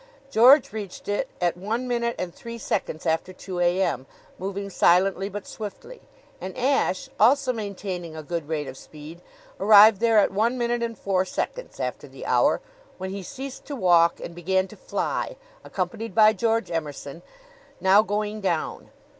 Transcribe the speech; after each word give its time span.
George 0.31 0.73
reached 0.73 1.07
it 1.07 1.29
at 1.39 1.55
one 1.55 1.87
minute 1.87 2.15
and 2.17 2.33
three 2.33 2.57
seconds 2.57 3.05
after 3.05 3.31
two 3.31 3.59
a.m., 3.59 4.07
moving 4.39 4.67
silently 4.67 5.29
but 5.29 5.45
swiftly; 5.45 6.01
and 6.41 6.57
Ashe, 6.57 7.07
also 7.19 7.53
maintaining 7.53 8.15
a 8.15 8.23
good 8.23 8.47
rate 8.47 8.67
of 8.67 8.77
speed, 8.77 9.21
arrived 9.59 9.99
there 10.01 10.17
at 10.17 10.31
one 10.31 10.57
minute 10.57 10.81
and 10.81 10.97
four 10.97 11.23
seconds 11.23 11.79
after 11.79 12.07
the 12.07 12.25
hour, 12.25 12.61
when 12.97 13.11
he 13.11 13.21
ceased 13.21 13.65
to 13.65 13.75
walk 13.75 14.19
and 14.19 14.33
began 14.33 14.67
to 14.69 14.75
fly, 14.75 15.35
accompanied 15.63 16.15
by 16.15 16.33
George 16.33 16.71
Emerson, 16.71 17.21
now 17.79 18.01
going 18.01 18.41
down. 18.41 18.89